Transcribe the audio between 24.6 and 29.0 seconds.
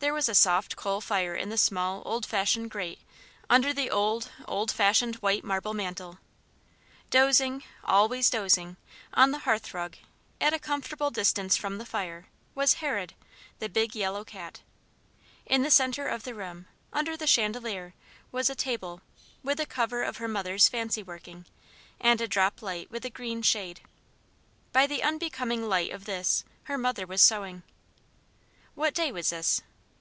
By the unbecoming light of this, her mother was sewing. What